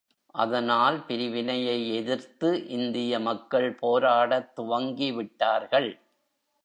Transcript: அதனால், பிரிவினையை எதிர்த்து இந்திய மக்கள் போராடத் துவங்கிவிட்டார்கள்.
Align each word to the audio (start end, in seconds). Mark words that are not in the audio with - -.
அதனால், 0.35 1.05
பிரிவினையை 1.05 1.95
எதிர்த்து 1.95 2.67
இந்திய 2.67 3.19
மக்கள் 3.19 3.69
போராடத் 3.81 4.51
துவங்கிவிட்டார்கள். 4.55 5.91